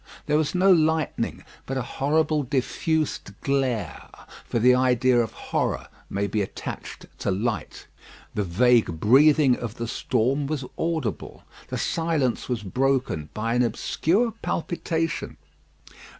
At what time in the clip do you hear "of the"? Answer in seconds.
9.57-9.87